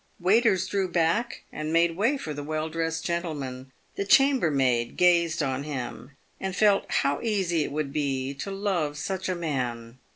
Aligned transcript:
Waiters 0.19 0.65
drew 0.65 0.87
back, 0.89 1.43
and 1.53 1.71
made 1.71 1.95
way 1.95 2.17
for 2.17 2.33
the 2.33 2.41
well 2.43 2.69
dressed 2.69 3.05
gentleman. 3.05 3.71
The 3.97 4.03
chambermaid 4.03 4.97
gazed 4.97 5.43
on 5.43 5.61
him, 5.63 6.17
and 6.39 6.55
felt 6.55 6.89
how 6.89 7.21
easy 7.21 7.63
it 7.63 7.71
would 7.71 7.93
be 7.93 8.33
to 8.33 8.49
love 8.49 8.97
such 8.97 9.29
a 9.29 9.35
man. 9.35 9.99